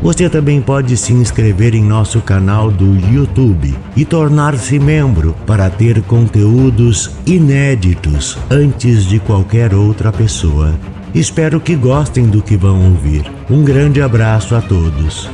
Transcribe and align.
Você 0.00 0.30
também 0.30 0.62
pode 0.62 0.96
se 0.96 1.12
inscrever 1.12 1.74
em 1.74 1.82
nosso 1.82 2.20
canal 2.20 2.70
do 2.70 2.94
YouTube 3.12 3.74
e 3.96 4.04
tornar-se 4.04 4.78
membro 4.78 5.34
para 5.44 5.68
ter 5.68 6.00
conteúdos 6.02 7.10
inéditos 7.26 8.38
antes 8.48 9.04
de 9.04 9.18
qualquer 9.18 9.74
outra 9.74 10.12
pessoa. 10.12 10.78
Espero 11.14 11.60
que 11.60 11.74
gostem 11.74 12.28
do 12.28 12.40
que 12.40 12.56
vão 12.56 12.90
ouvir. 12.90 13.24
Um 13.50 13.64
grande 13.64 14.00
abraço 14.00 14.54
a 14.54 14.62
todos. 14.62 15.28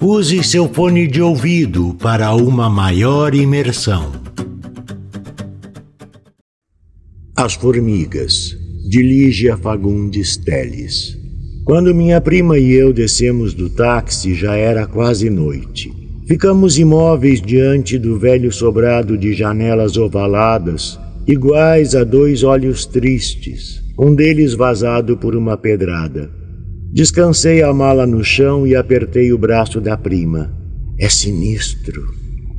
Use 0.00 0.44
seu 0.44 0.68
fone 0.68 1.06
de 1.06 1.22
ouvido 1.22 1.94
para 1.94 2.34
uma 2.34 2.68
maior 2.68 3.34
imersão. 3.34 4.12
As 7.34 7.54
Formigas, 7.54 8.56
de 8.88 9.02
Lígia 9.02 9.56
Fagundes 9.56 10.36
Teles. 10.36 11.17
Quando 11.68 11.94
minha 11.94 12.18
prima 12.18 12.56
e 12.56 12.72
eu 12.72 12.94
descemos 12.94 13.52
do 13.52 13.68
táxi, 13.68 14.32
já 14.32 14.56
era 14.56 14.86
quase 14.86 15.28
noite. 15.28 15.92
Ficamos 16.26 16.78
imóveis 16.78 17.42
diante 17.42 17.98
do 17.98 18.18
velho 18.18 18.50
sobrado 18.50 19.18
de 19.18 19.34
janelas 19.34 19.98
ovaladas, 19.98 20.98
iguais 21.26 21.94
a 21.94 22.04
dois 22.04 22.42
olhos 22.42 22.86
tristes, 22.86 23.82
um 23.98 24.14
deles 24.14 24.54
vazado 24.54 25.18
por 25.18 25.36
uma 25.36 25.58
pedrada. 25.58 26.30
Descansei 26.90 27.62
a 27.62 27.70
mala 27.70 28.06
no 28.06 28.24
chão 28.24 28.66
e 28.66 28.74
apertei 28.74 29.30
o 29.30 29.36
braço 29.36 29.78
da 29.78 29.94
prima. 29.94 30.50
É 30.98 31.10
sinistro. 31.10 32.02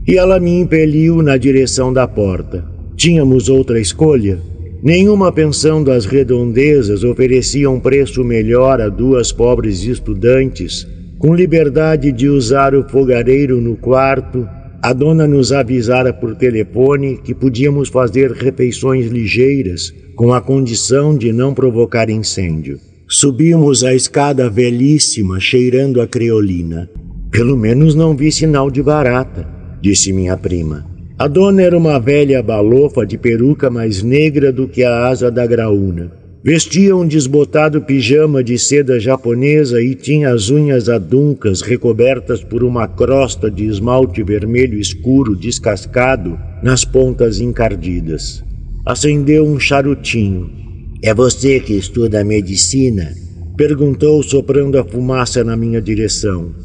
E 0.08 0.20
ela 0.20 0.39
me 0.39 0.52
impeliu 0.52 1.23
na 1.23 1.36
direção 1.36 1.92
da 1.92 2.08
porta. 2.08 2.64
Tínhamos 2.95 3.50
outra 3.50 3.80
escolha? 3.80 4.39
Nenhuma 4.81 5.30
pensão 5.30 5.83
das 5.83 6.05
redondezas 6.05 7.03
oferecia 7.03 7.69
um 7.69 7.81
preço 7.81 8.23
melhor 8.23 8.80
a 8.80 8.88
duas 8.88 9.30
pobres 9.30 9.83
estudantes, 9.83 10.88
com 11.17 11.36
liberdade 11.36 12.13
de 12.13 12.30
usar 12.30 12.73
o 12.73 12.88
fogareiro 12.88 13.59
no 13.59 13.75
quarto. 13.75 14.47
A 14.81 14.94
dona 14.94 15.27
nos 15.27 15.52
avisara 15.52 16.13
por 16.13 16.33
telefone 16.33 17.19
que 17.21 17.36
podíamos 17.36 17.89
fazer 17.89 18.31
refeições 18.31 19.08
ligeiras, 19.08 19.94
com 20.16 20.33
a 20.33 20.39
condição 20.39 21.17
de 21.17 21.33
não 21.33 21.53
provocar 21.53 22.09
incêndio. 22.09 22.80
Subimos 23.05 23.83
a 23.83 23.93
escada 23.93 24.49
velhíssima, 24.49 25.41
cheirando 25.41 25.99
a 25.99 26.08
creolina. 26.08 26.89
Pelo 27.30 27.58
menos 27.58 27.95
não 27.95 28.16
vi 28.16 28.31
sinal 28.31 28.71
de 28.71 28.81
barata, 28.81 29.45
disse 29.81 30.14
minha 30.14 30.38
prima. 30.38 30.98
A 31.20 31.28
dona 31.28 31.62
era 31.62 31.78
uma 31.78 32.00
velha 32.00 32.42
balofa 32.42 33.06
de 33.06 33.17
peruca 33.17 33.70
mais 33.70 34.02
negra 34.02 34.53
do 34.53 34.70
que 34.70 34.86
a 34.86 35.08
asa 35.08 35.30
da 35.30 35.45
graúna. 35.45 36.14
Vestia 36.42 36.95
um 36.95 37.06
desbotado 37.06 37.81
pijama 37.81 38.42
de 38.42 38.58
seda 38.58 38.98
japonesa 38.98 39.81
e 39.81 39.95
tinha 39.95 40.31
as 40.31 40.50
unhas 40.50 40.88
aduncas 40.88 41.59
recobertas 41.59 42.42
por 42.42 42.64
uma 42.64 42.88
crosta 42.88 43.52
de 43.52 43.66
esmalte 43.66 44.23
vermelho 44.23 44.80
escuro 44.80 45.36
descascado 45.36 46.39
nas 46.64 46.86
pontas 46.86 47.42
encardidas. 47.42 48.42
Acendeu 48.86 49.45
um 49.45 49.59
charutinho. 49.59 50.50
É 51.04 51.14
você 51.14 51.59
que 51.59 51.73
estuda 51.73 52.23
medicina? 52.23 53.14
Perguntou, 53.58 54.23
soprando 54.23 54.78
a 54.78 54.86
fumaça 54.86 55.44
na 55.44 55.58
minha 55.58 55.82
direção. 55.82 56.55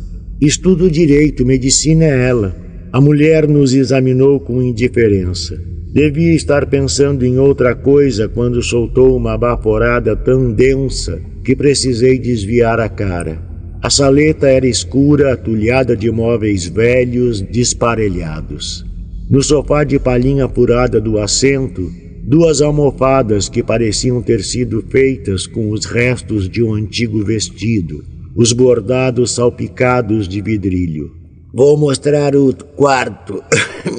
Estudo 0.41 0.89
direito, 0.89 1.45
medicina 1.45 2.05
é 2.05 2.29
ela. 2.29 2.64
A 2.95 3.01
mulher 3.01 3.49
nos 3.49 3.75
examinou 3.75 4.39
com 4.39 4.63
indiferença. 4.63 5.61
Devia 5.93 6.33
estar 6.33 6.65
pensando 6.67 7.27
em 7.27 7.41
outra 7.41 7.75
coisa 7.75 8.29
quando 8.29 8.63
soltou 8.63 9.17
uma 9.17 9.37
baforada 9.37 10.15
tão 10.15 10.53
densa 10.53 11.21
que 11.45 11.57
precisei 11.57 12.21
desviar 12.21 12.79
a 12.79 12.89
cara. 12.89 13.43
A 13.83 13.91
saleta 13.91 14.47
era 14.47 14.69
escura, 14.69 15.33
atulhada 15.33 15.97
de 15.97 16.09
móveis 16.09 16.69
velhos, 16.69 17.41
desparelhados. 17.41 18.87
No 19.29 19.43
sofá 19.43 19.83
de 19.83 19.99
palhinha 19.99 20.49
furada 20.49 21.01
do 21.01 21.19
assento, 21.19 21.91
duas 22.23 22.63
almofadas 22.63 23.49
que 23.49 23.61
pareciam 23.61 24.23
ter 24.23 24.45
sido 24.45 24.85
feitas 24.89 25.49
com 25.49 25.73
os 25.73 25.85
restos 25.85 26.49
de 26.49 26.63
um 26.63 26.73
antigo 26.73 27.25
vestido, 27.25 28.05
os 28.37 28.53
bordados 28.53 29.35
salpicados 29.35 30.29
de 30.29 30.41
vidrilho. 30.41 31.24
Vou 31.57 31.77
mostrar 31.77 32.35
o 32.35 32.53
quarto. 32.53 33.41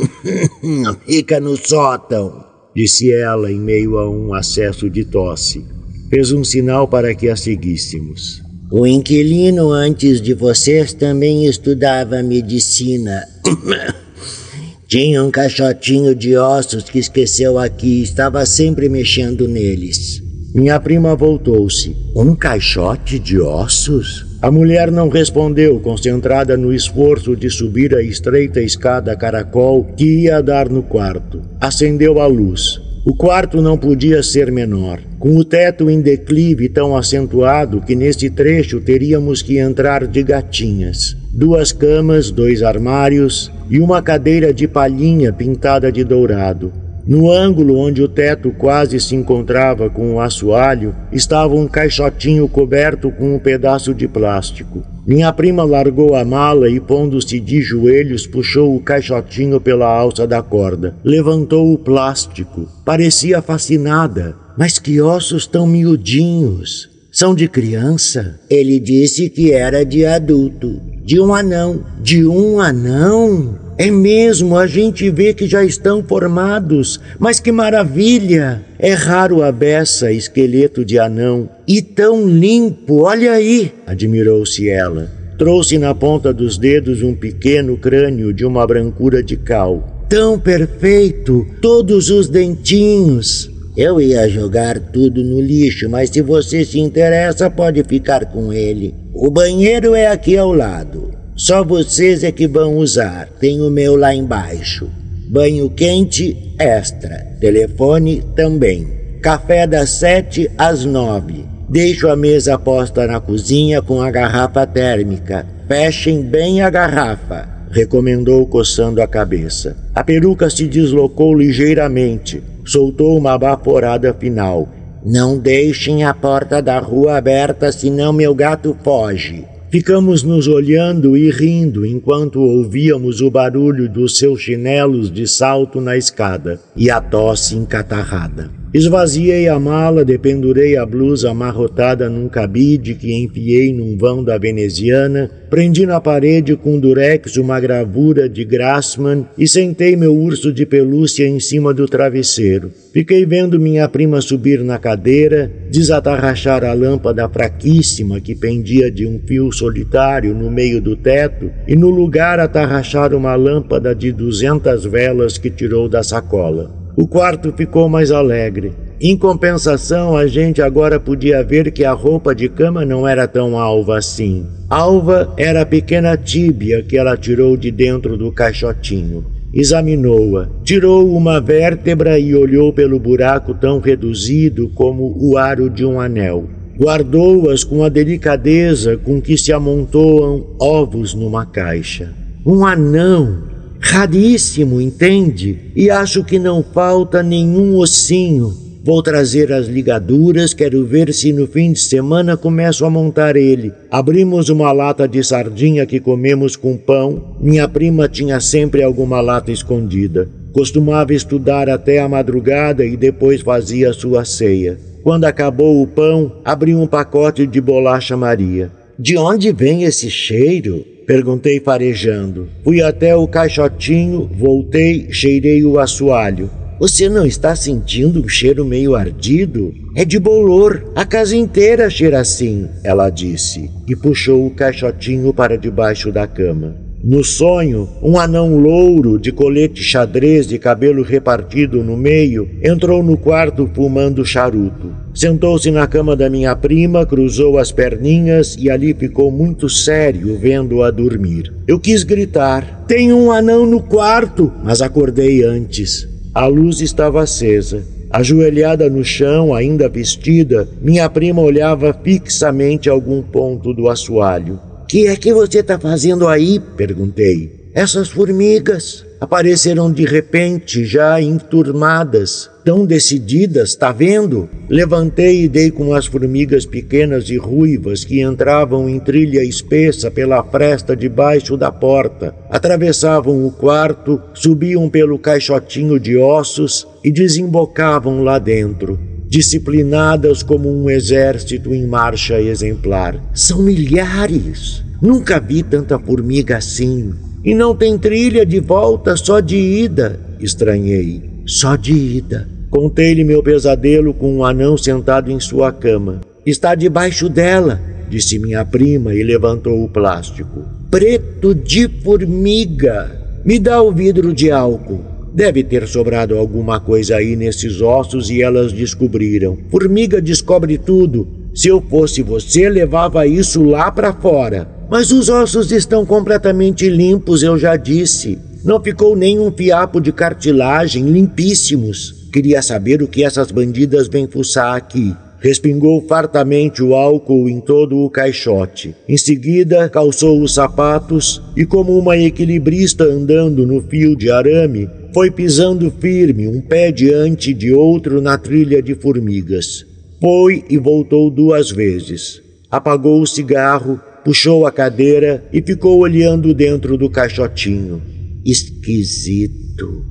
Fica 1.07 1.39
no 1.39 1.55
sótão, 1.55 2.43
disse 2.75 3.13
ela 3.13 3.49
em 3.49 3.57
meio 3.57 3.97
a 3.97 4.09
um 4.09 4.33
acesso 4.33 4.89
de 4.89 5.05
tosse. 5.05 5.65
Fez 6.09 6.33
um 6.33 6.43
sinal 6.43 6.85
para 6.85 7.15
que 7.15 7.29
a 7.29 7.35
seguíssemos. 7.37 8.43
O 8.69 8.85
inquilino 8.85 9.71
antes 9.71 10.21
de 10.21 10.33
vocês 10.33 10.93
também 10.93 11.45
estudava 11.45 12.21
medicina. 12.21 13.23
Tinha 14.85 15.23
um 15.23 15.31
caixotinho 15.31 16.13
de 16.13 16.35
ossos 16.35 16.83
que 16.83 16.99
esqueceu 16.99 17.57
aqui 17.57 17.99
e 17.99 18.03
estava 18.03 18.45
sempre 18.45 18.89
mexendo 18.89 19.47
neles. 19.47 20.21
Minha 20.53 20.77
prima 20.77 21.15
voltou-se. 21.15 21.95
Um 22.13 22.35
caixote 22.35 23.17
de 23.17 23.39
ossos? 23.39 24.25
A 24.45 24.51
mulher 24.51 24.91
não 24.91 25.09
respondeu, 25.09 25.79
concentrada 25.79 26.55
no 26.55 26.71
esforço 26.71 27.35
de 27.35 27.49
subir 27.49 27.95
a 27.95 28.03
estreita 28.03 28.61
escada 28.61 29.15
caracol 29.15 29.83
que 29.97 30.25
ia 30.25 30.39
dar 30.39 30.69
no 30.69 30.83
quarto. 30.83 31.41
Acendeu 31.59 32.21
a 32.21 32.27
luz. 32.27 32.79
O 33.03 33.15
quarto 33.15 33.59
não 33.59 33.75
podia 33.75 34.21
ser 34.21 34.51
menor, 34.51 34.99
com 35.17 35.35
o 35.35 35.43
teto 35.43 35.89
em 35.89 35.99
declive 35.99 36.69
tão 36.69 36.95
acentuado 36.95 37.81
que 37.81 37.95
nesse 37.95 38.29
trecho 38.29 38.79
teríamos 38.79 39.41
que 39.41 39.57
entrar 39.57 40.05
de 40.05 40.21
gatinhas. 40.21 41.17
Duas 41.33 41.71
camas, 41.71 42.29
dois 42.29 42.61
armários 42.61 43.51
e 43.67 43.79
uma 43.79 43.99
cadeira 43.99 44.53
de 44.53 44.67
palhinha 44.67 45.33
pintada 45.33 45.91
de 45.91 46.03
dourado. 46.03 46.71
No 47.07 47.31
ângulo 47.31 47.77
onde 47.77 48.01
o 48.01 48.07
teto 48.07 48.51
quase 48.51 48.99
se 48.99 49.15
encontrava 49.15 49.89
com 49.91 50.15
o 50.15 50.19
assoalho, 50.19 50.95
estava 51.11 51.53
um 51.53 51.67
caixotinho 51.67 52.47
coberto 52.47 53.11
com 53.11 53.35
um 53.35 53.39
pedaço 53.39 53.93
de 53.93 54.07
plástico. 54.07 54.83
Minha 55.05 55.31
prima 55.31 55.63
largou 55.63 56.15
a 56.15 56.25
mala 56.25 56.67
e, 56.67 56.79
pondo-se 56.79 57.39
de 57.39 57.61
joelhos, 57.61 58.25
puxou 58.25 58.75
o 58.75 58.79
caixotinho 58.79 59.61
pela 59.61 59.85
alça 59.85 60.25
da 60.25 60.41
corda. 60.41 60.95
Levantou 61.03 61.71
o 61.71 61.77
plástico. 61.77 62.67
Parecia 62.83 63.39
fascinada. 63.39 64.35
Mas 64.57 64.79
que 64.79 64.99
ossos 64.99 65.45
tão 65.45 65.67
miudinhos! 65.67 66.89
São 67.11 67.35
de 67.35 67.47
criança? 67.47 68.39
Ele 68.49 68.79
disse 68.79 69.29
que 69.29 69.51
era 69.51 69.85
de 69.85 70.05
adulto. 70.05 70.94
De 71.05 71.21
um 71.21 71.35
anão. 71.35 71.85
De 72.01 72.25
um 72.25 72.59
anão? 72.59 73.59
É 73.77 73.91
mesmo, 73.91 74.57
a 74.57 74.65
gente 74.65 75.07
vê 75.11 75.35
que 75.35 75.45
já 75.45 75.63
estão 75.63 76.03
formados, 76.03 76.99
mas 77.19 77.39
que 77.39 77.51
maravilha! 77.51 78.63
É 78.79 78.93
raro 78.93 79.43
a 79.43 79.51
beça, 79.51 80.11
esqueleto 80.11 80.83
de 80.83 80.97
anão, 80.97 81.47
e 81.67 81.79
tão 81.79 82.27
limpo, 82.27 83.03
olha 83.03 83.33
aí! 83.33 83.71
admirou-se 83.85 84.67
ela. 84.67 85.11
Trouxe 85.37 85.77
na 85.77 85.93
ponta 85.93 86.33
dos 86.33 86.57
dedos 86.57 87.03
um 87.03 87.13
pequeno 87.13 87.77
crânio 87.77 88.33
de 88.33 88.43
uma 88.43 88.65
brancura 88.65 89.21
de 89.21 89.37
cal. 89.37 90.07
Tão 90.09 90.39
perfeito, 90.39 91.45
todos 91.61 92.09
os 92.09 92.27
dentinhos. 92.27 93.51
Eu 93.77 93.99
ia 93.99 94.29
jogar 94.29 94.79
tudo 94.79 95.21
no 95.21 95.41
lixo, 95.41 95.89
mas 95.89 96.09
se 96.09 96.21
você 96.21 96.63
se 96.63 96.79
interessa, 96.79 97.49
pode 97.49 97.83
ficar 97.83 98.25
com 98.25 98.53
ele. 98.53 98.95
O 99.13 99.29
banheiro 99.29 99.93
é 99.93 100.07
aqui 100.07 100.37
ao 100.37 100.53
lado. 100.53 101.11
Só 101.35 101.61
vocês 101.61 102.23
é 102.23 102.31
que 102.31 102.47
vão 102.47 102.77
usar. 102.77 103.27
Tem 103.37 103.59
o 103.59 103.69
meu 103.69 103.97
lá 103.97 104.15
embaixo. 104.15 104.89
Banho 105.27 105.69
quente 105.69 106.53
extra. 106.57 107.27
Telefone 107.41 108.23
também. 108.33 108.87
Café 109.21 109.67
das 109.67 109.89
sete 109.89 110.49
às 110.57 110.85
nove. 110.85 111.43
Deixo 111.67 112.07
a 112.07 112.15
mesa 112.15 112.57
posta 112.57 113.05
na 113.05 113.19
cozinha 113.19 113.81
com 113.81 114.01
a 114.01 114.09
garrafa 114.09 114.65
térmica. 114.65 115.45
Fechem 115.67 116.21
bem 116.21 116.61
a 116.61 116.69
garrafa, 116.69 117.49
recomendou 117.71 118.45
coçando 118.45 119.01
a 119.01 119.07
cabeça. 119.07 119.75
A 119.93 120.03
peruca 120.03 120.49
se 120.49 120.67
deslocou 120.67 121.35
ligeiramente. 121.35 122.41
Soltou 122.65 123.17
uma 123.17 123.37
baforada 123.37 124.13
final. 124.13 124.67
Não 125.05 125.37
deixem 125.37 126.03
a 126.03 126.13
porta 126.13 126.61
da 126.61 126.79
rua 126.79 127.15
aberta, 127.15 127.71
senão 127.71 128.11
meu 128.11 128.33
gato 128.33 128.75
foge. 128.83 129.45
Ficamos 129.69 130.23
nos 130.23 130.47
olhando 130.47 131.15
e 131.15 131.29
rindo 131.29 131.85
enquanto 131.85 132.39
ouvíamos 132.39 133.21
o 133.21 133.29
barulho 133.29 133.87
dos 133.87 134.17
seus 134.17 134.41
chinelos 134.41 135.11
de 135.11 135.27
salto 135.27 135.79
na 135.79 135.95
escada 135.95 136.59
e 136.75 136.89
a 136.89 136.99
tosse 136.99 137.55
encatarrada. 137.55 138.64
Esvaziei 138.77 139.47
a 139.47 139.57
mala, 139.57 140.03
dependurei 140.03 140.75
a 140.75 140.85
blusa 140.85 141.31
amarrotada 141.31 142.09
num 142.09 142.27
cabide 142.27 142.93
que 142.93 143.13
enfiei 143.13 143.71
num 143.71 143.97
vão 143.97 144.21
da 144.21 144.37
veneziana, 144.37 145.31
prendi 145.49 145.85
na 145.85 146.01
parede 146.01 146.57
com 146.57 146.77
durex 146.77 147.37
uma 147.37 147.57
gravura 147.57 148.27
de 148.27 148.43
Grassman 148.43 149.25
e 149.37 149.47
sentei 149.47 149.95
meu 149.95 150.13
urso 150.13 150.51
de 150.51 150.65
pelúcia 150.65 151.25
em 151.25 151.39
cima 151.39 151.73
do 151.73 151.87
travesseiro. 151.87 152.69
Fiquei 152.91 153.25
vendo 153.25 153.57
minha 153.57 153.87
prima 153.87 154.19
subir 154.19 154.61
na 154.61 154.77
cadeira, 154.77 155.49
desatarrachar 155.71 156.65
a 156.65 156.73
lâmpada 156.73 157.29
fraquíssima 157.29 158.19
que 158.19 158.35
pendia 158.35 158.91
de 158.91 159.07
um 159.07 159.21
fio 159.25 159.53
solitário 159.53 160.35
no 160.35 160.51
meio 160.51 160.81
do 160.81 160.97
teto 160.97 161.49
e 161.65 161.77
no 161.77 161.89
lugar 161.89 162.41
atarrachar 162.41 163.13
uma 163.15 163.35
lâmpada 163.35 163.95
de 163.95 164.11
duzentas 164.11 164.83
velas 164.83 165.37
que 165.37 165.49
tirou 165.49 165.87
da 165.87 166.03
sacola. 166.03 166.84
O 166.97 167.05
quarto 167.05 167.51
ficou 167.51 167.89
mais 167.89 168.09
alegre. 168.09 168.71
Em 169.01 169.17
compensação, 169.17 170.15
a 170.15 170.27
gente 170.27 170.61
agora 170.61 170.97
podia 170.97 171.43
ver 171.43 171.71
que 171.71 171.83
a 171.83 171.91
roupa 171.91 172.33
de 172.33 172.47
cama 172.47 172.85
não 172.85 173.05
era 173.05 173.27
tão 173.27 173.57
alva 173.59 173.97
assim. 173.97 174.45
Alva 174.69 175.33
era 175.37 175.61
a 175.61 175.65
pequena 175.65 176.15
tíbia 176.15 176.81
que 176.81 176.97
ela 176.97 177.17
tirou 177.17 177.57
de 177.57 177.69
dentro 177.69 178.15
do 178.15 178.31
caixotinho. 178.31 179.25
Examinou-a, 179.53 180.47
tirou 180.63 181.13
uma 181.13 181.41
vértebra 181.41 182.17
e 182.17 182.33
olhou 182.33 182.71
pelo 182.71 182.97
buraco 182.97 183.53
tão 183.53 183.79
reduzido 183.79 184.69
como 184.69 185.17
o 185.19 185.37
aro 185.37 185.69
de 185.69 185.85
um 185.85 185.99
anel. 185.99 186.45
Guardou-as 186.77 187.63
com 187.63 187.83
a 187.83 187.89
delicadeza 187.89 188.97
com 188.97 189.21
que 189.21 189.37
se 189.37 189.51
amontoam 189.51 190.55
ovos 190.59 191.13
numa 191.13 191.45
caixa. 191.45 192.13
Um 192.45 192.65
anão! 192.65 193.54
Raríssimo, 193.85 194.81
entende? 194.81 195.71
E 195.75 195.89
acho 195.89 196.23
que 196.23 196.39
não 196.39 196.63
falta 196.63 197.21
nenhum 197.21 197.77
ossinho. 197.77 198.53
Vou 198.83 199.01
trazer 199.01 199.51
as 199.51 199.67
ligaduras, 199.67 200.53
quero 200.53 200.85
ver 200.85 201.13
se 201.13 201.31
no 201.31 201.47
fim 201.47 201.71
de 201.71 201.79
semana 201.79 202.35
começo 202.35 202.83
a 202.85 202.89
montar 202.89 203.35
ele. 203.35 203.71
Abrimos 203.89 204.49
uma 204.49 204.71
lata 204.71 205.07
de 205.07 205.23
sardinha 205.23 205.85
que 205.85 205.99
comemos 205.99 206.55
com 206.55 206.77
pão. 206.77 207.35
Minha 207.39 207.67
prima 207.67 208.07
tinha 208.07 208.39
sempre 208.39 208.83
alguma 208.83 209.21
lata 209.21 209.51
escondida. 209.51 210.27
Costumava 210.51 211.13
estudar 211.13 211.69
até 211.69 211.99
a 211.99 212.09
madrugada 212.09 212.85
e 212.85 212.95
depois 212.95 213.41
fazia 213.41 213.93
sua 213.93 214.23
ceia. 214.23 214.77
Quando 215.03 215.25
acabou 215.25 215.81
o 215.81 215.87
pão, 215.87 216.41
abri 216.43 216.75
um 216.75 216.85
pacote 216.85 217.47
de 217.47 217.61
bolacha 217.61 218.17
Maria. 218.17 218.71
De 218.97 219.17
onde 219.17 219.51
vem 219.51 219.83
esse 219.83 220.09
cheiro? 220.09 220.85
Perguntei 221.05 221.59
farejando. 221.59 222.47
Fui 222.63 222.81
até 222.81 223.15
o 223.15 223.27
caixotinho, 223.27 224.29
voltei, 224.33 225.07
cheirei 225.11 225.63
o 225.63 225.79
assoalho. 225.79 226.49
Você 226.79 227.07
não 227.07 227.25
está 227.25 227.55
sentindo 227.55 228.21
um 228.21 228.27
cheiro 228.27 228.65
meio 228.65 228.95
ardido? 228.95 229.73
É 229.95 230.03
de 230.03 230.19
bolor. 230.19 230.91
A 230.95 231.05
casa 231.05 231.35
inteira 231.35 231.89
cheira 231.89 232.19
assim, 232.19 232.67
ela 232.83 233.09
disse, 233.09 233.71
e 233.87 233.95
puxou 233.95 234.45
o 234.45 234.51
caixotinho 234.51 235.33
para 235.33 235.57
debaixo 235.57 236.11
da 236.11 236.27
cama. 236.27 236.84
No 237.07 237.23
sonho, 237.23 237.87
um 238.01 238.17
anão 238.17 238.57
louro 238.57 239.19
de 239.19 239.31
colete 239.31 239.83
xadrez 239.83 240.47
de 240.47 240.57
cabelo 240.57 241.03
repartido 241.03 241.83
no 241.83 241.95
meio 241.95 242.49
entrou 242.63 243.03
no 243.03 243.15
quarto 243.15 243.69
fumando 243.75 244.25
charuto. 244.25 244.91
Sentou-se 245.13 245.69
na 245.69 245.85
cama 245.85 246.15
da 246.15 246.31
minha 246.31 246.55
prima, 246.55 247.05
cruzou 247.05 247.59
as 247.59 247.71
perninhas 247.71 248.57
e 248.59 248.71
ali 248.71 248.91
ficou 248.91 249.29
muito 249.29 249.69
sério 249.69 250.35
vendo-a 250.39 250.89
dormir. 250.89 251.53
Eu 251.67 251.79
quis 251.79 252.03
gritar: 252.03 252.85
Tem 252.87 253.13
um 253.13 253.31
anão 253.31 253.67
no 253.67 253.83
quarto! 253.83 254.51
Mas 254.63 254.81
acordei 254.81 255.43
antes. 255.43 256.09
A 256.33 256.47
luz 256.47 256.81
estava 256.81 257.21
acesa. 257.21 257.83
Ajoelhada 258.09 258.89
no 258.89 259.05
chão, 259.05 259.53
ainda 259.53 259.87
vestida, 259.87 260.67
minha 260.81 261.07
prima 261.07 261.43
olhava 261.43 261.93
fixamente 261.93 262.89
algum 262.89 263.21
ponto 263.21 263.75
do 263.75 263.89
assoalho. 263.89 264.59
Que 264.87 265.07
é 265.07 265.15
que 265.15 265.33
você 265.33 265.59
está 265.59 265.79
fazendo 265.79 266.27
aí? 266.27 266.59
perguntei. 266.77 267.65
Essas 267.73 268.07
formigas 268.07 269.05
apareceram 269.19 269.91
de 269.91 270.05
repente, 270.05 270.85
já 270.85 271.19
enturmadas, 271.19 272.49
tão 272.63 272.85
decididas, 272.85 273.75
tá 273.75 273.91
vendo? 273.91 274.47
Levantei 274.69 275.43
e 275.43 275.47
dei 275.49 275.71
com 275.71 275.93
as 275.93 276.05
formigas 276.05 276.65
pequenas 276.65 277.29
e 277.29 277.35
ruivas 277.35 278.05
que 278.05 278.21
entravam 278.21 278.87
em 278.87 278.99
trilha 278.99 279.43
espessa 279.43 280.09
pela 280.11 280.43
fresta 280.43 280.95
debaixo 280.95 281.57
da 281.57 281.71
porta, 281.71 282.33
atravessavam 282.49 283.45
o 283.45 283.51
quarto, 283.51 284.21
subiam 284.33 284.87
pelo 284.87 285.19
caixotinho 285.19 285.99
de 285.99 286.15
ossos 286.15 286.87
e 287.03 287.11
desembocavam 287.11 288.23
lá 288.23 288.39
dentro 288.39 289.14
disciplinadas 289.27 290.43
como 290.43 290.69
um 290.69 290.89
exército 290.89 291.73
em 291.73 291.85
marcha 291.85 292.39
exemplar. 292.39 293.19
São 293.33 293.61
milhares. 293.61 294.83
Nunca 295.01 295.39
vi 295.39 295.63
tanta 295.63 295.99
formiga 295.99 296.57
assim. 296.57 297.13
E 297.43 297.53
não 297.53 297.75
tem 297.75 297.97
trilha 297.97 298.45
de 298.45 298.59
volta, 298.59 299.15
só 299.15 299.39
de 299.39 299.57
ida. 299.57 300.19
Estranhei. 300.39 301.21
Só 301.45 301.75
de 301.75 301.93
ida. 301.93 302.47
Contei-lhe 302.69 303.23
meu 303.23 303.43
pesadelo 303.43 304.13
com 304.13 304.37
um 304.37 304.43
anão 304.43 304.77
sentado 304.77 305.31
em 305.31 305.39
sua 305.39 305.71
cama. 305.71 306.21
Está 306.45 306.75
debaixo 306.75 307.29
dela, 307.29 307.79
disse 308.09 308.37
minha 308.37 308.65
prima 308.65 309.13
e 309.13 309.23
levantou 309.23 309.83
o 309.83 309.89
plástico. 309.89 310.65
Preto 310.89 311.53
de 311.53 311.87
formiga. 312.03 313.11
Me 313.45 313.59
dá 313.59 313.81
o 313.81 313.91
vidro 313.91 314.33
de 314.33 314.51
álcool. 314.51 315.14
Deve 315.35 315.65
ter 315.65 315.85
sobrado 315.85 316.37
alguma 316.37 316.79
coisa 316.79 317.17
aí 317.17 317.35
nesses 317.35 317.81
ossos 317.81 318.29
e 318.29 318.41
elas 318.41 318.71
descobriram. 318.71 319.57
Formiga 319.69 320.21
descobre 320.21 320.77
tudo. 320.77 321.27
Se 321.53 321.67
eu 321.67 321.81
fosse 321.81 322.21
você, 322.21 322.69
levava 322.69 323.27
isso 323.27 323.61
lá 323.61 323.91
para 323.91 324.13
fora. 324.13 324.65
Mas 324.89 325.11
os 325.11 325.27
ossos 325.27 325.73
estão 325.73 326.05
completamente 326.05 326.87
limpos, 326.87 327.43
eu 327.43 327.57
já 327.57 327.75
disse. 327.75 328.39
Não 328.63 328.81
ficou 328.81 329.13
nem 329.13 329.37
um 329.37 329.51
fiapo 329.51 329.99
de 329.99 330.13
cartilagem, 330.13 331.03
limpíssimos. 331.03 332.29
Queria 332.31 332.61
saber 332.61 333.03
o 333.03 333.07
que 333.07 333.21
essas 333.21 333.51
bandidas 333.51 334.07
vêm 334.07 334.27
fuçar 334.27 334.73
aqui. 334.73 335.13
Respingou 335.41 336.01
fartamente 336.07 336.81
o 336.81 336.95
álcool 336.95 337.49
em 337.49 337.59
todo 337.59 337.97
o 337.97 338.09
caixote. 338.09 338.95
Em 339.07 339.17
seguida, 339.17 339.89
calçou 339.89 340.41
os 340.41 340.53
sapatos 340.53 341.41
e, 341.57 341.65
como 341.65 341.99
uma 341.99 342.17
equilibrista 342.17 343.03
andando 343.03 343.67
no 343.67 343.81
fio 343.81 344.15
de 344.15 344.31
arame, 344.31 344.89
foi 345.15 345.31
pisando 345.31 345.89
firme, 345.89 346.45
um 346.45 346.59
pé 346.59 346.91
diante 346.91 347.53
de 347.53 347.71
outro 347.71 348.19
na 348.21 348.37
trilha 348.37 348.81
de 348.81 348.93
formigas. 348.93 349.85
Foi 350.19 350.65
e 350.69 350.77
voltou 350.77 351.31
duas 351.31 351.71
vezes. 351.71 352.41
Apagou 352.69 353.21
o 353.21 353.25
cigarro, 353.25 353.97
puxou 354.25 354.67
a 354.67 354.73
cadeira 354.73 355.41
e 355.53 355.61
ficou 355.61 355.99
olhando 355.99 356.53
dentro 356.53 356.97
do 356.97 357.09
caixotinho. 357.09 358.01
Esquisito. 358.43 360.03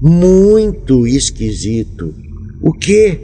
Muito 0.00 1.04
esquisito. 1.04 2.14
O 2.62 2.72
quê? 2.72 3.18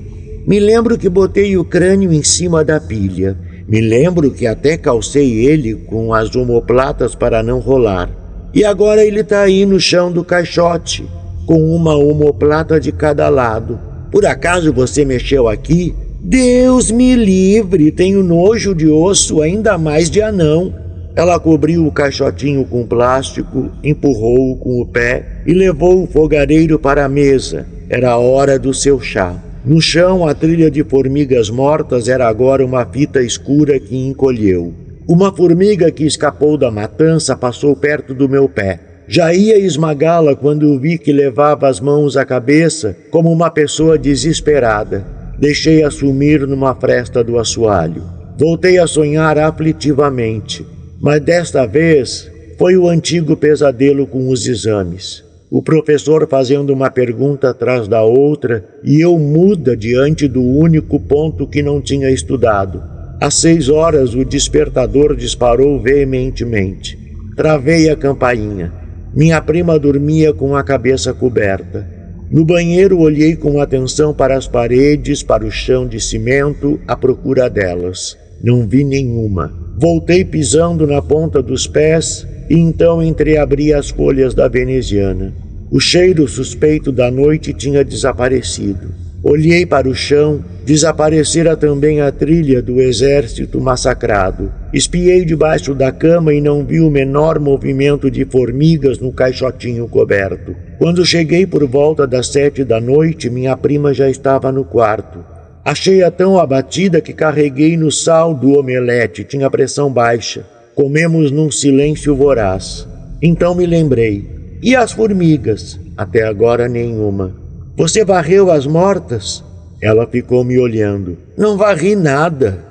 Me 0.49 0.59
lembro 0.59 0.99
que 0.99 1.09
botei 1.09 1.57
o 1.57 1.65
crânio 1.65 2.13
em 2.13 2.25
cima 2.25 2.65
da 2.65 2.81
pilha. 2.81 3.39
Me 3.69 3.81
lembro 3.81 4.33
que 4.33 4.49
até 4.49 4.77
calcei 4.77 5.47
ele 5.47 5.77
com 5.77 6.13
as 6.13 6.35
omoplatas 6.35 7.15
para 7.15 7.41
não 7.41 7.61
rolar. 7.61 8.11
E 8.53 8.65
agora 8.65 9.05
ele 9.05 9.21
está 9.21 9.43
aí 9.43 9.65
no 9.65 9.79
chão 9.79 10.11
do 10.11 10.25
caixote 10.25 11.20
com 11.51 11.75
uma 11.75 11.97
omoplata 11.97 12.79
de 12.79 12.93
cada 12.93 13.29
lado. 13.29 13.77
Por 14.13 14.25
acaso 14.25 14.73
você 14.73 15.05
mexeu 15.05 15.49
aqui? 15.49 15.93
Deus 16.21 16.93
me 16.93 17.17
livre, 17.17 17.91
tenho 17.91 18.23
nojo 18.23 18.73
de 18.73 18.87
osso, 18.87 19.43
ainda 19.43 19.77
mais 19.77 20.09
de 20.09 20.23
anão. 20.23 20.73
Ela 21.17 21.41
cobriu 21.41 21.85
o 21.85 21.91
caixotinho 21.91 22.65
com 22.65 22.87
plástico, 22.87 23.69
empurrou-o 23.83 24.59
com 24.59 24.81
o 24.81 24.87
pé 24.87 25.43
e 25.45 25.53
levou 25.53 26.05
o 26.05 26.07
fogareiro 26.07 26.79
para 26.79 27.05
a 27.05 27.09
mesa. 27.09 27.67
Era 27.89 28.11
a 28.13 28.19
hora 28.19 28.57
do 28.57 28.73
seu 28.73 29.01
chá. 29.01 29.35
No 29.65 29.81
chão, 29.81 30.25
a 30.29 30.33
trilha 30.33 30.71
de 30.71 30.85
formigas 30.85 31.51
mortas 31.51 32.07
era 32.07 32.29
agora 32.29 32.65
uma 32.65 32.87
fita 32.87 33.21
escura 33.21 33.81
que 33.81 33.97
encolheu. 33.97 34.73
Uma 35.05 35.35
formiga 35.35 35.91
que 35.91 36.05
escapou 36.05 36.57
da 36.57 36.71
matança 36.71 37.37
passou 37.37 37.75
perto 37.75 38.15
do 38.15 38.29
meu 38.29 38.49
pé. 38.49 38.90
Já 39.13 39.35
ia 39.35 39.59
esmagá-la 39.59 40.37
quando 40.37 40.79
vi 40.79 40.97
que 40.97 41.13
levava 41.13 41.67
as 41.67 41.81
mãos 41.81 42.17
à 42.17 42.25
cabeça 42.25 42.97
como 43.11 43.29
uma 43.33 43.51
pessoa 43.51 43.99
desesperada. 43.99 45.05
Deixei-a 45.37 45.91
sumir 45.91 46.47
numa 46.47 46.77
fresta 46.77 47.25
do 47.25 47.37
assoalho. 47.37 48.05
Voltei 48.39 48.79
a 48.79 48.87
sonhar 48.87 49.37
aflitivamente, 49.37 50.65
mas 51.01 51.21
desta 51.21 51.67
vez 51.67 52.31
foi 52.57 52.77
o 52.77 52.89
antigo 52.89 53.37
pesadelo 53.37 54.07
com 54.07 54.29
os 54.29 54.47
exames. 54.47 55.25
O 55.51 55.61
professor 55.61 56.29
fazendo 56.29 56.73
uma 56.73 56.89
pergunta 56.89 57.51
atrás 57.51 57.89
da 57.89 58.05
outra 58.05 58.65
e 58.85 59.01
eu 59.01 59.19
muda 59.19 59.77
diante 59.77 60.29
do 60.29 60.41
único 60.41 61.01
ponto 61.01 61.49
que 61.49 61.65
não 61.65 61.81
tinha 61.81 62.09
estudado. 62.13 62.81
Às 63.21 63.35
seis 63.35 63.69
horas, 63.69 64.15
o 64.15 64.25
despertador 64.25 65.17
disparou 65.17 65.83
veementemente. 65.83 66.97
Travei 67.35 67.91
a 67.91 67.97
campainha. 67.97 68.80
Minha 69.15 69.41
prima 69.41 69.79
dormia 69.79 70.33
com 70.33 70.55
a 70.55 70.63
cabeça 70.63 71.13
coberta. 71.13 71.87
No 72.31 72.45
banheiro, 72.45 73.01
olhei 73.01 73.35
com 73.35 73.61
atenção 73.61 74.15
para 74.15 74.37
as 74.37 74.47
paredes, 74.47 75.21
para 75.21 75.45
o 75.45 75.51
chão 75.51 75.85
de 75.85 75.99
cimento, 75.99 76.79
à 76.87 76.97
procura 76.97 77.51
delas. 77.51 78.17
Não 78.43 78.69
vi 78.69 78.85
nenhuma. 78.85 79.53
Voltei 79.77 80.25
pisando 80.25 80.87
na 80.87 81.03
ponta 81.03 81.43
dos 81.43 81.67
pés 81.67 82.25
e 82.49 82.55
então 82.55 83.03
entreabri 83.03 83.75
as 83.75 83.91
folhas 83.91 84.33
da 84.33 84.47
veneziana. 84.47 85.35
O 85.73 85.81
cheiro 85.81 86.29
suspeito 86.29 86.93
da 86.93 87.11
noite 87.11 87.53
tinha 87.53 87.85
desaparecido. 87.85 88.95
Olhei 89.23 89.67
para 89.67 89.87
o 89.87 89.95
chão, 89.95 90.43
desaparecera 90.65 91.55
também 91.55 92.01
a 92.01 92.11
trilha 92.11 92.63
do 92.63 92.81
exército 92.81 93.61
massacrado. 93.61 94.51
Espiei 94.73 95.27
debaixo 95.27 95.75
da 95.75 95.93
cama 95.93 96.33
e 96.33 96.41
não 96.41 96.65
vi 96.65 96.81
o 96.81 96.91
menor 96.91 97.39
movimento 97.39 98.11
de 98.11 98.25
formigas 98.25 98.99
no 98.99 99.13
caixotinho 99.13 99.87
coberto. 99.87 100.57
Quando 100.79 101.05
cheguei 101.05 101.47
por 101.47 101.67
volta 101.67 102.07
das 102.07 102.29
sete 102.29 102.65
da 102.65 102.81
noite, 102.81 103.29
minha 103.29 103.55
prima 103.59 103.93
já 103.93 104.09
estava 104.09 104.51
no 104.51 104.65
quarto. 104.65 105.23
Achei-a 105.63 106.11
tão 106.11 106.39
abatida 106.39 107.03
que 107.03 107.13
carreguei 107.13 107.77
no 107.77 107.93
sal 107.93 108.33
do 108.33 108.59
omelete, 108.59 109.23
tinha 109.23 109.51
pressão 109.51 109.93
baixa. 109.93 110.47
Comemos 110.75 111.31
num 111.31 111.51
silêncio 111.51 112.17
voraz. 112.17 112.89
Então 113.21 113.55
me 113.55 113.67
lembrei. 113.67 114.25
E 114.63 114.75
as 114.75 114.93
formigas? 114.93 115.79
Até 115.95 116.23
agora 116.23 116.67
nenhuma. 116.67 117.40
Você 117.81 118.05
varreu 118.05 118.51
as 118.51 118.67
mortas? 118.67 119.43
Ela 119.81 120.07
ficou 120.07 120.45
me 120.45 120.59
olhando. 120.59 121.17
Não 121.35 121.57
varri 121.57 121.97
nada. 121.97 122.63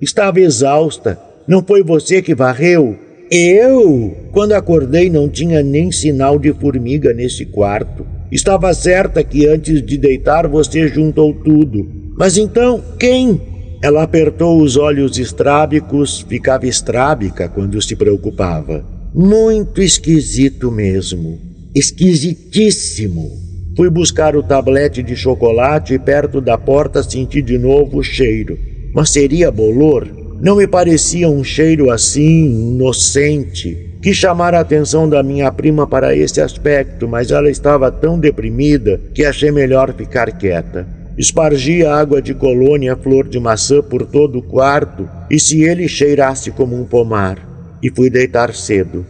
Estava 0.00 0.40
exausta. 0.40 1.16
Não 1.46 1.62
foi 1.62 1.84
você 1.84 2.20
que 2.20 2.34
varreu? 2.34 2.98
Eu? 3.30 4.16
Quando 4.32 4.54
acordei, 4.54 5.08
não 5.08 5.28
tinha 5.28 5.62
nem 5.62 5.92
sinal 5.92 6.36
de 6.36 6.52
formiga 6.52 7.12
nesse 7.14 7.46
quarto. 7.46 8.04
Estava 8.32 8.74
certa 8.74 9.22
que 9.22 9.46
antes 9.46 9.80
de 9.80 9.96
deitar 9.96 10.48
você 10.48 10.88
juntou 10.88 11.32
tudo. 11.32 11.88
Mas 12.18 12.36
então, 12.36 12.82
quem? 12.98 13.40
Ela 13.80 14.02
apertou 14.02 14.60
os 14.60 14.76
olhos 14.76 15.16
estrábicos, 15.16 16.26
ficava 16.28 16.66
estrábica 16.66 17.48
quando 17.48 17.80
se 17.80 17.94
preocupava. 17.94 18.84
Muito 19.14 19.80
esquisito 19.80 20.72
mesmo. 20.72 21.38
Esquisitíssimo. 21.72 23.45
Fui 23.76 23.90
buscar 23.90 24.34
o 24.34 24.42
tablete 24.42 25.02
de 25.02 25.14
chocolate 25.14 25.92
e 25.92 25.98
perto 25.98 26.40
da 26.40 26.56
porta 26.56 27.02
senti 27.02 27.42
de 27.42 27.58
novo 27.58 27.98
o 27.98 28.02
cheiro. 28.02 28.58
Mas 28.94 29.10
seria 29.10 29.50
bolor? 29.50 30.08
Não 30.40 30.56
me 30.56 30.66
parecia 30.66 31.28
um 31.28 31.44
cheiro 31.44 31.90
assim, 31.90 32.46
inocente. 32.72 33.98
Quis 34.00 34.16
chamar 34.16 34.54
a 34.54 34.60
atenção 34.60 35.06
da 35.06 35.22
minha 35.22 35.52
prima 35.52 35.86
para 35.86 36.16
esse 36.16 36.40
aspecto, 36.40 37.06
mas 37.06 37.30
ela 37.30 37.50
estava 37.50 37.92
tão 37.92 38.18
deprimida 38.18 38.98
que 39.12 39.26
achei 39.26 39.50
melhor 39.50 39.92
ficar 39.92 40.32
quieta. 40.32 40.86
Espargi 41.18 41.84
a 41.84 41.96
água 41.96 42.22
de 42.22 42.32
colônia 42.32 42.96
flor 42.96 43.28
de 43.28 43.38
maçã 43.38 43.82
por 43.82 44.06
todo 44.06 44.38
o 44.38 44.42
quarto 44.42 45.06
e 45.30 45.38
se 45.38 45.62
ele 45.62 45.86
cheirasse 45.86 46.50
como 46.50 46.80
um 46.80 46.84
pomar. 46.84 47.38
E 47.82 47.90
fui 47.90 48.08
deitar 48.08 48.54
cedo. 48.54 49.04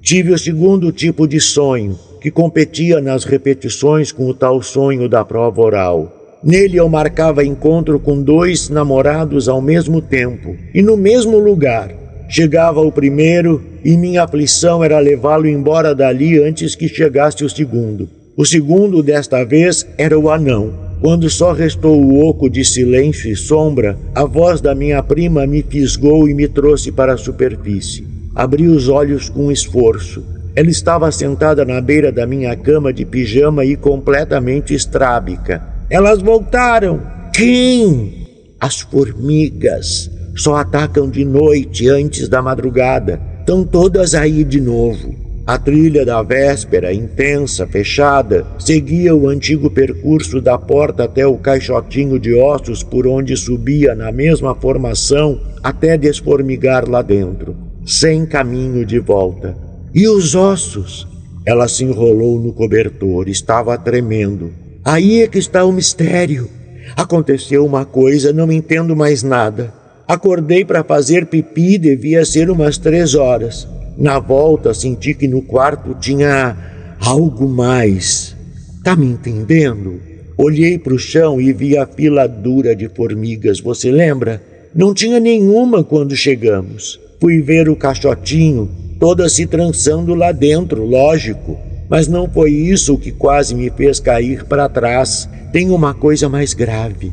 Tive 0.00 0.32
o 0.32 0.38
segundo 0.38 0.92
tipo 0.92 1.26
de 1.26 1.40
sonho, 1.40 1.96
que 2.22 2.30
competia 2.30 3.00
nas 3.00 3.24
repetições 3.24 4.12
com 4.12 4.28
o 4.28 4.32
tal 4.32 4.62
sonho 4.62 5.08
da 5.08 5.24
prova 5.24 5.60
oral. 5.60 6.38
Nele 6.42 6.76
eu 6.76 6.88
marcava 6.88 7.44
encontro 7.44 7.98
com 7.98 8.22
dois 8.22 8.68
namorados 8.68 9.48
ao 9.48 9.60
mesmo 9.60 10.00
tempo 10.00 10.56
e 10.72 10.80
no 10.80 10.96
mesmo 10.96 11.38
lugar. 11.38 11.92
Chegava 12.28 12.80
o 12.80 12.92
primeiro 12.92 13.60
e 13.84 13.96
minha 13.96 14.22
aflição 14.22 14.84
era 14.84 15.00
levá-lo 15.00 15.48
embora 15.48 15.94
dali 15.94 16.38
antes 16.40 16.76
que 16.76 16.88
chegasse 16.88 17.44
o 17.44 17.50
segundo. 17.50 18.08
O 18.36 18.46
segundo, 18.46 19.02
desta 19.02 19.44
vez, 19.44 19.86
era 19.98 20.18
o 20.18 20.30
anão. 20.30 20.72
Quando 21.00 21.28
só 21.28 21.52
restou 21.52 22.00
o 22.00 22.24
oco 22.24 22.48
de 22.48 22.64
silêncio 22.64 23.30
e 23.30 23.36
sombra, 23.36 23.98
a 24.14 24.24
voz 24.24 24.60
da 24.60 24.74
minha 24.76 25.02
prima 25.02 25.44
me 25.44 25.62
fisgou 25.62 26.28
e 26.28 26.34
me 26.34 26.46
trouxe 26.46 26.92
para 26.92 27.14
a 27.14 27.18
superfície. 27.18 28.06
Abri 28.34 28.68
os 28.68 28.88
olhos 28.88 29.28
com 29.28 29.50
esforço. 29.50 30.31
Ela 30.54 30.68
estava 30.68 31.10
sentada 31.10 31.64
na 31.64 31.80
beira 31.80 32.12
da 32.12 32.26
minha 32.26 32.54
cama 32.54 32.92
de 32.92 33.06
pijama 33.06 33.64
e 33.64 33.74
completamente 33.74 34.74
estrábica. 34.74 35.62
Elas 35.88 36.20
voltaram! 36.20 37.00
Quem? 37.32 38.54
As 38.60 38.80
formigas. 38.80 40.10
Só 40.36 40.56
atacam 40.56 41.08
de 41.08 41.24
noite, 41.24 41.88
antes 41.88 42.28
da 42.28 42.42
madrugada. 42.42 43.18
Estão 43.40 43.64
todas 43.64 44.14
aí 44.14 44.44
de 44.44 44.60
novo. 44.60 45.14
A 45.46 45.58
trilha 45.58 46.04
da 46.04 46.22
véspera, 46.22 46.92
intensa, 46.92 47.66
fechada, 47.66 48.46
seguia 48.58 49.14
o 49.14 49.28
antigo 49.28 49.68
percurso 49.70 50.40
da 50.40 50.56
porta 50.56 51.04
até 51.04 51.26
o 51.26 51.36
caixotinho 51.36 52.18
de 52.18 52.32
ossos 52.32 52.82
por 52.82 53.06
onde 53.06 53.36
subia 53.36 53.94
na 53.94 54.12
mesma 54.12 54.54
formação 54.54 55.40
até 55.62 55.98
desformigar 55.98 56.88
lá 56.88 57.02
dentro, 57.02 57.56
sem 57.84 58.24
caminho 58.24 58.86
de 58.86 59.00
volta. 59.00 59.71
E 59.94 60.08
os 60.08 60.34
ossos? 60.34 61.06
Ela 61.44 61.68
se 61.68 61.84
enrolou 61.84 62.40
no 62.40 62.52
cobertor, 62.52 63.28
estava 63.28 63.76
tremendo. 63.76 64.50
Aí 64.82 65.20
é 65.20 65.28
que 65.28 65.38
está 65.38 65.64
o 65.66 65.72
mistério. 65.72 66.48
Aconteceu 66.96 67.66
uma 67.66 67.84
coisa, 67.84 68.32
não 68.32 68.50
entendo 68.50 68.96
mais 68.96 69.22
nada. 69.22 69.72
Acordei 70.08 70.64
para 70.64 70.82
fazer 70.82 71.26
pipi, 71.26 71.76
devia 71.76 72.24
ser 72.24 72.50
umas 72.50 72.78
três 72.78 73.14
horas. 73.14 73.68
Na 73.98 74.18
volta, 74.18 74.72
senti 74.72 75.12
que 75.12 75.28
no 75.28 75.42
quarto 75.42 75.94
tinha 76.00 76.56
algo 76.98 77.46
mais. 77.46 78.34
Tá 78.82 78.96
me 78.96 79.06
entendendo? 79.06 80.00
Olhei 80.38 80.78
para 80.78 80.94
o 80.94 80.98
chão 80.98 81.38
e 81.38 81.52
vi 81.52 81.76
a 81.76 81.86
fila 81.86 82.26
dura 82.26 82.74
de 82.74 82.88
formigas, 82.88 83.60
você 83.60 83.90
lembra? 83.90 84.42
Não 84.74 84.94
tinha 84.94 85.20
nenhuma 85.20 85.84
quando 85.84 86.16
chegamos. 86.16 86.98
Fui 87.20 87.42
ver 87.42 87.68
o 87.68 87.76
caixotinho, 87.76 88.70
todas 89.02 89.32
se 89.32 89.46
trançando 89.46 90.14
lá 90.14 90.30
dentro, 90.30 90.86
lógico. 90.86 91.58
Mas 91.88 92.06
não 92.06 92.30
foi 92.30 92.52
isso 92.52 92.96
que 92.96 93.10
quase 93.10 93.52
me 93.52 93.68
fez 93.68 93.98
cair 93.98 94.44
para 94.44 94.68
trás. 94.68 95.28
Tem 95.52 95.70
uma 95.70 95.92
coisa 95.92 96.28
mais 96.28 96.54
grave. 96.54 97.12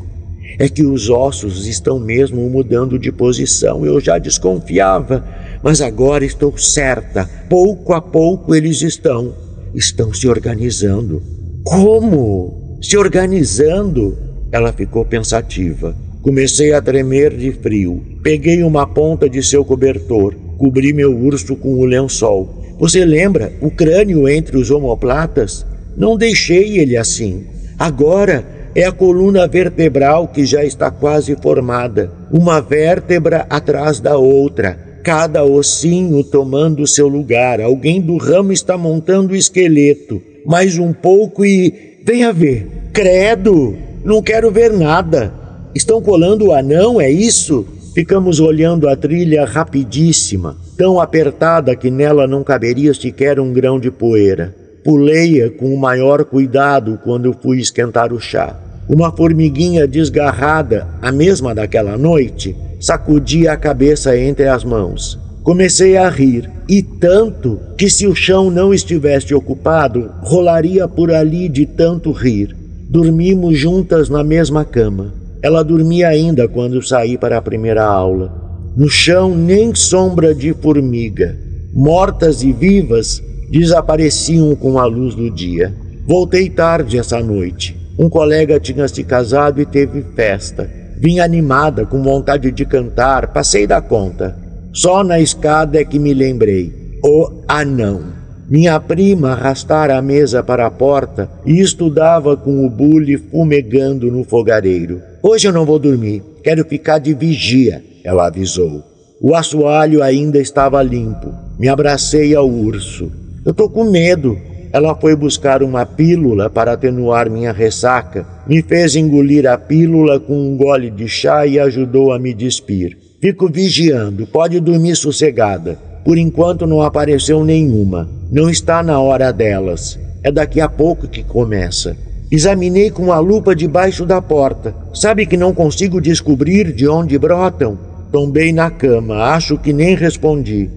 É 0.56 0.68
que 0.68 0.86
os 0.86 1.10
ossos 1.10 1.66
estão 1.66 1.98
mesmo 1.98 2.48
mudando 2.48 2.96
de 2.96 3.10
posição. 3.10 3.84
Eu 3.84 3.98
já 3.98 4.18
desconfiava, 4.18 5.24
mas 5.64 5.80
agora 5.80 6.24
estou 6.24 6.56
certa. 6.56 7.28
Pouco 7.48 7.92
a 7.92 8.00
pouco 8.00 8.54
eles 8.54 8.82
estão. 8.82 9.34
Estão 9.74 10.14
se 10.14 10.28
organizando. 10.28 11.20
Como? 11.64 12.78
Se 12.80 12.96
organizando? 12.96 14.16
Ela 14.52 14.72
ficou 14.72 15.04
pensativa. 15.04 15.96
Comecei 16.22 16.72
a 16.72 16.80
tremer 16.80 17.36
de 17.36 17.50
frio. 17.50 18.00
Peguei 18.22 18.62
uma 18.62 18.86
ponta 18.86 19.28
de 19.28 19.42
seu 19.42 19.64
cobertor 19.64 20.36
cobri 20.60 20.92
meu 20.92 21.16
urso 21.16 21.56
com 21.56 21.78
o 21.78 21.86
lençol. 21.86 22.62
Você 22.78 23.02
lembra 23.02 23.50
o 23.62 23.70
crânio 23.70 24.28
entre 24.28 24.58
os 24.58 24.70
omoplatas? 24.70 25.64
Não 25.96 26.18
deixei 26.18 26.78
ele 26.78 26.98
assim. 26.98 27.46
Agora 27.78 28.44
é 28.74 28.84
a 28.84 28.92
coluna 28.92 29.48
vertebral 29.48 30.28
que 30.28 30.44
já 30.44 30.62
está 30.62 30.90
quase 30.90 31.34
formada, 31.34 32.12
uma 32.30 32.60
vértebra 32.60 33.46
atrás 33.48 34.00
da 34.00 34.18
outra, 34.18 34.78
cada 35.02 35.42
ossinho 35.42 36.22
tomando 36.22 36.86
seu 36.86 37.08
lugar. 37.08 37.58
Alguém 37.62 37.98
do 37.98 38.18
ramo 38.18 38.52
está 38.52 38.76
montando 38.76 39.32
o 39.32 39.36
esqueleto. 39.36 40.20
Mais 40.44 40.78
um 40.78 40.92
pouco 40.92 41.42
e. 41.42 42.02
Venha 42.04 42.34
ver. 42.34 42.68
Credo! 42.92 43.76
Não 44.04 44.20
quero 44.20 44.50
ver 44.50 44.74
nada. 44.74 45.32
Estão 45.74 46.02
colando 46.02 46.48
o 46.48 46.52
anão, 46.52 47.00
é 47.00 47.10
isso? 47.10 47.66
Ficamos 47.92 48.38
olhando 48.38 48.88
a 48.88 48.94
trilha 48.94 49.44
rapidíssima, 49.44 50.56
tão 50.76 51.00
apertada 51.00 51.74
que 51.74 51.90
nela 51.90 52.24
não 52.24 52.44
caberia 52.44 52.94
sequer 52.94 53.40
um 53.40 53.52
grão 53.52 53.80
de 53.80 53.90
poeira. 53.90 54.54
Pulei-a 54.84 55.50
com 55.50 55.74
o 55.74 55.78
maior 55.78 56.24
cuidado 56.24 57.00
quando 57.02 57.36
fui 57.42 57.58
esquentar 57.58 58.12
o 58.12 58.20
chá. 58.20 58.56
Uma 58.88 59.10
formiguinha 59.10 59.88
desgarrada, 59.88 60.86
a 61.02 61.10
mesma 61.10 61.52
daquela 61.52 61.98
noite, 61.98 62.56
sacudia 62.78 63.52
a 63.52 63.56
cabeça 63.56 64.16
entre 64.16 64.46
as 64.46 64.62
mãos. 64.62 65.18
Comecei 65.42 65.96
a 65.96 66.08
rir, 66.08 66.48
e 66.68 66.82
tanto 66.82 67.58
que 67.76 67.90
se 67.90 68.06
o 68.06 68.14
chão 68.14 68.52
não 68.52 68.72
estivesse 68.72 69.34
ocupado, 69.34 70.12
rolaria 70.20 70.86
por 70.86 71.12
ali 71.12 71.48
de 71.48 71.66
tanto 71.66 72.12
rir. 72.12 72.56
Dormimos 72.88 73.58
juntas 73.58 74.08
na 74.08 74.22
mesma 74.22 74.64
cama. 74.64 75.19
Ela 75.42 75.62
dormia 75.62 76.08
ainda 76.08 76.46
quando 76.46 76.82
saí 76.82 77.16
para 77.16 77.38
a 77.38 77.42
primeira 77.42 77.84
aula. 77.84 78.32
No 78.76 78.88
chão, 78.88 79.34
nem 79.34 79.74
sombra 79.74 80.34
de 80.34 80.52
formiga. 80.52 81.36
Mortas 81.72 82.42
e 82.42 82.52
vivas 82.52 83.22
desapareciam 83.50 84.54
com 84.54 84.78
a 84.78 84.84
luz 84.84 85.14
do 85.14 85.30
dia. 85.30 85.74
Voltei 86.06 86.48
tarde 86.48 86.98
essa 86.98 87.20
noite. 87.20 87.76
Um 87.98 88.08
colega 88.08 88.60
tinha 88.60 88.86
se 88.86 89.02
casado 89.02 89.60
e 89.60 89.66
teve 89.66 90.02
festa. 90.14 90.70
Vim 90.98 91.18
animada, 91.18 91.86
com 91.86 92.02
vontade 92.02 92.50
de 92.50 92.64
cantar, 92.64 93.32
passei 93.32 93.66
da 93.66 93.80
conta. 93.80 94.36
Só 94.72 95.02
na 95.02 95.18
escada 95.18 95.80
é 95.80 95.84
que 95.84 95.98
me 95.98 96.12
lembrei. 96.12 96.98
O 97.02 97.42
anão. 97.48 98.02
Minha 98.48 98.78
prima 98.78 99.32
arrastara 99.32 99.96
a 99.96 100.02
mesa 100.02 100.42
para 100.42 100.66
a 100.66 100.70
porta 100.70 101.30
e 101.46 101.60
estudava 101.60 102.36
com 102.36 102.66
o 102.66 102.68
bule 102.68 103.16
fumegando 103.16 104.10
no 104.10 104.24
fogareiro. 104.24 105.09
Hoje 105.22 105.46
eu 105.46 105.52
não 105.52 105.66
vou 105.66 105.78
dormir, 105.78 106.22
quero 106.42 106.64
ficar 106.64 106.98
de 106.98 107.12
vigia, 107.12 107.84
ela 108.02 108.26
avisou. 108.26 108.82
O 109.20 109.34
assoalho 109.34 110.02
ainda 110.02 110.38
estava 110.38 110.82
limpo. 110.82 111.30
Me 111.58 111.68
abracei 111.68 112.34
ao 112.34 112.48
urso. 112.48 113.12
Eu 113.44 113.52
tô 113.52 113.68
com 113.68 113.84
medo, 113.84 114.38
ela 114.72 114.94
foi 114.94 115.14
buscar 115.14 115.62
uma 115.62 115.84
pílula 115.84 116.48
para 116.48 116.72
atenuar 116.72 117.28
minha 117.28 117.52
ressaca, 117.52 118.26
me 118.46 118.62
fez 118.62 118.96
engolir 118.96 119.46
a 119.46 119.58
pílula 119.58 120.18
com 120.18 120.32
um 120.32 120.56
gole 120.56 120.90
de 120.90 121.06
chá 121.06 121.46
e 121.46 121.58
ajudou 121.58 122.12
a 122.12 122.18
me 122.18 122.32
despir. 122.32 122.96
Fico 123.20 123.46
vigiando, 123.46 124.26
pode 124.26 124.58
dormir 124.58 124.96
sossegada. 124.96 125.78
Por 126.02 126.16
enquanto 126.16 126.66
não 126.66 126.80
apareceu 126.80 127.44
nenhuma. 127.44 128.08
Não 128.32 128.48
está 128.48 128.82
na 128.82 128.98
hora 128.98 129.30
delas. 129.30 129.98
É 130.22 130.32
daqui 130.32 130.62
a 130.62 130.68
pouco 130.68 131.06
que 131.06 131.22
começa. 131.22 131.94
Examinei 132.30 132.90
com 132.90 133.12
a 133.12 133.18
lupa 133.18 133.56
debaixo 133.56 134.06
da 134.06 134.22
porta. 134.22 134.72
Sabe 134.94 135.26
que 135.26 135.36
não 135.36 135.52
consigo 135.52 136.00
descobrir 136.00 136.72
de 136.72 136.86
onde 136.86 137.18
brotam? 137.18 137.76
Tombei 138.12 138.52
na 138.52 138.70
cama, 138.70 139.16
acho 139.34 139.58
que 139.58 139.72
nem 139.72 139.96
respondi. 139.96 140.70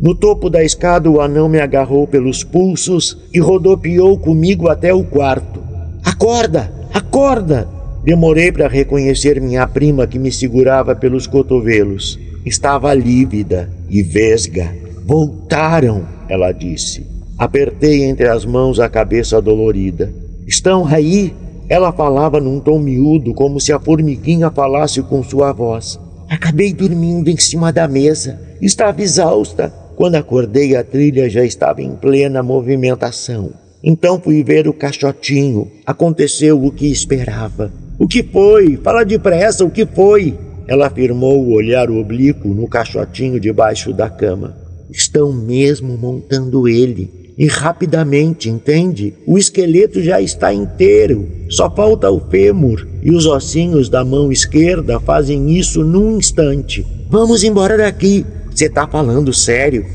No 0.00 0.14
topo 0.14 0.50
da 0.50 0.62
escada, 0.64 1.08
o 1.08 1.20
anão 1.20 1.48
me 1.48 1.60
agarrou 1.60 2.06
pelos 2.06 2.42
pulsos 2.42 3.18
e 3.32 3.38
rodopiou 3.38 4.18
comigo 4.18 4.68
até 4.68 4.92
o 4.92 5.04
quarto. 5.04 5.60
Acorda! 6.04 6.72
Acorda! 6.92 7.68
Demorei 8.04 8.50
para 8.50 8.68
reconhecer 8.68 9.40
minha 9.40 9.66
prima 9.66 10.06
que 10.06 10.18
me 10.18 10.32
segurava 10.32 10.96
pelos 10.96 11.26
cotovelos. 11.26 12.18
Estava 12.44 12.94
lívida 12.94 13.68
e 13.88 14.02
vesga. 14.02 14.74
Voltaram, 15.04 16.04
ela 16.28 16.52
disse. 16.52 17.06
Apertei 17.36 18.04
entre 18.04 18.28
as 18.28 18.44
mãos 18.44 18.80
a 18.80 18.88
cabeça 18.88 19.40
dolorida. 19.40 20.12
Estão 20.48 20.86
aí? 20.86 21.34
Ela 21.68 21.92
falava 21.92 22.40
num 22.40 22.58
tom 22.58 22.78
miúdo, 22.78 23.34
como 23.34 23.60
se 23.60 23.70
a 23.70 23.78
formiguinha 23.78 24.50
falasse 24.50 25.02
com 25.02 25.22
sua 25.22 25.52
voz. 25.52 26.00
Acabei 26.26 26.72
dormindo 26.72 27.28
em 27.28 27.36
cima 27.36 27.70
da 27.70 27.86
mesa. 27.86 28.40
Estava 28.58 29.02
exausta. 29.02 29.68
Quando 29.94 30.14
acordei, 30.14 30.74
a 30.74 30.82
trilha 30.82 31.28
já 31.28 31.44
estava 31.44 31.82
em 31.82 31.94
plena 31.94 32.42
movimentação. 32.42 33.50
Então 33.84 34.18
fui 34.18 34.42
ver 34.42 34.66
o 34.66 34.72
caixotinho. 34.72 35.70
Aconteceu 35.84 36.64
o 36.64 36.72
que 36.72 36.90
esperava. 36.90 37.70
O 37.98 38.08
que 38.08 38.22
foi? 38.22 38.78
Fala 38.78 39.04
depressa, 39.04 39.66
o 39.66 39.70
que 39.70 39.84
foi? 39.84 40.34
Ela 40.66 40.88
firmou 40.88 41.44
o 41.44 41.52
olhar 41.52 41.90
oblíquo 41.90 42.48
no 42.48 42.66
caixotinho 42.66 43.38
debaixo 43.38 43.92
da 43.92 44.08
cama. 44.08 44.56
Estão 44.90 45.30
mesmo 45.30 45.98
montando 45.98 46.66
ele. 46.66 47.17
E 47.38 47.46
rapidamente, 47.46 48.50
entende? 48.50 49.14
O 49.24 49.38
esqueleto 49.38 50.02
já 50.02 50.20
está 50.20 50.52
inteiro. 50.52 51.28
Só 51.48 51.70
falta 51.70 52.10
o 52.10 52.18
fêmur. 52.18 52.84
E 53.00 53.12
os 53.12 53.26
ossinhos 53.26 53.88
da 53.88 54.04
mão 54.04 54.32
esquerda 54.32 54.98
fazem 54.98 55.56
isso 55.56 55.84
num 55.84 56.18
instante. 56.18 56.84
Vamos 57.08 57.44
embora 57.44 57.78
daqui. 57.78 58.26
Você 58.50 58.68
tá 58.68 58.88
falando 58.88 59.32
sério? 59.32 59.86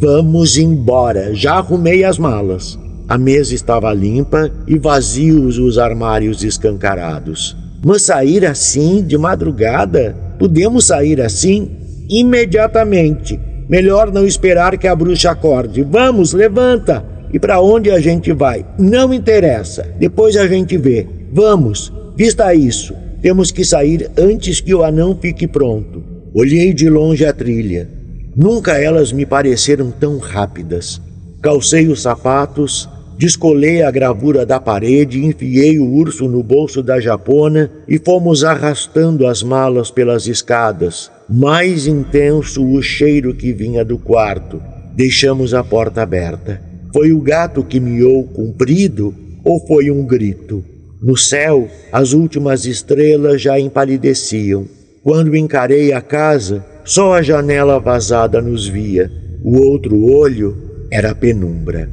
Vamos 0.00 0.56
embora, 0.56 1.34
já 1.34 1.54
arrumei 1.54 2.04
as 2.04 2.18
malas. 2.18 2.78
A 3.08 3.18
mesa 3.18 3.54
estava 3.54 3.92
limpa 3.92 4.50
e 4.66 4.78
vazios 4.78 5.58
os 5.58 5.76
armários 5.76 6.42
escancarados. 6.42 7.56
Mas 7.84 8.02
sair 8.02 8.46
assim, 8.46 9.02
de 9.02 9.18
madrugada? 9.18 10.16
Podemos 10.38 10.86
sair 10.86 11.20
assim? 11.20 11.70
Imediatamente. 12.08 13.38
Melhor 13.68 14.10
não 14.10 14.26
esperar 14.26 14.78
que 14.78 14.86
a 14.86 14.96
bruxa 14.96 15.30
acorde. 15.30 15.82
Vamos, 15.82 16.32
levanta! 16.32 17.04
E 17.32 17.38
para 17.38 17.60
onde 17.60 17.90
a 17.90 18.00
gente 18.00 18.32
vai? 18.32 18.64
Não 18.78 19.12
interessa. 19.12 19.86
Depois 19.98 20.36
a 20.36 20.46
gente 20.46 20.78
vê. 20.78 21.06
Vamos, 21.30 21.92
vista 22.16 22.54
isso. 22.54 22.94
Temos 23.20 23.50
que 23.50 23.64
sair 23.64 24.10
antes 24.16 24.60
que 24.60 24.74
o 24.74 24.82
anão 24.82 25.14
fique 25.20 25.46
pronto. 25.46 26.02
Olhei 26.32 26.72
de 26.72 26.88
longe 26.88 27.26
a 27.26 27.32
trilha. 27.32 27.88
Nunca 28.34 28.78
elas 28.78 29.12
me 29.12 29.26
pareceram 29.26 29.90
tão 29.90 30.18
rápidas. 30.18 31.00
Calcei 31.42 31.88
os 31.88 32.00
sapatos, 32.02 32.88
descolei 33.18 33.82
a 33.82 33.90
gravura 33.90 34.46
da 34.46 34.58
parede, 34.58 35.24
enfiei 35.24 35.78
o 35.78 35.92
urso 35.92 36.28
no 36.28 36.42
bolso 36.42 36.82
da 36.82 37.00
japona 37.00 37.70
e 37.86 37.98
fomos 37.98 38.44
arrastando 38.44 39.26
as 39.26 39.42
malas 39.42 39.90
pelas 39.90 40.26
escadas. 40.26 41.10
Mais 41.28 41.86
intenso 41.86 42.64
o 42.64 42.82
cheiro 42.82 43.34
que 43.34 43.52
vinha 43.52 43.84
do 43.84 43.98
quarto. 43.98 44.62
Deixamos 44.94 45.52
a 45.52 45.62
porta 45.62 46.00
aberta. 46.00 46.62
Foi 46.92 47.12
o 47.12 47.20
gato 47.20 47.62
que 47.62 47.78
miou 47.78 48.24
comprido 48.24 49.14
ou 49.44 49.60
foi 49.66 49.90
um 49.90 50.06
grito? 50.06 50.64
No 51.02 51.16
céu, 51.16 51.68
as 51.92 52.12
últimas 52.12 52.64
estrelas 52.64 53.42
já 53.42 53.60
empalideciam. 53.60 54.66
Quando 55.02 55.36
encarei 55.36 55.92
a 55.92 56.00
casa, 56.00 56.64
só 56.84 57.14
a 57.14 57.22
janela 57.22 57.78
vazada 57.78 58.40
nos 58.40 58.66
via. 58.66 59.10
O 59.44 59.58
outro 59.58 60.02
olho 60.10 60.56
era 60.90 61.10
a 61.10 61.14
penumbra. 61.14 61.90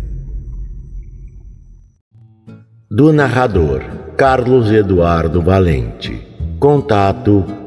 Do 2.90 3.12
narrador 3.12 3.84
Carlos 4.16 4.72
Eduardo 4.72 5.42
Valente. 5.42 6.18
Contato 6.58 7.65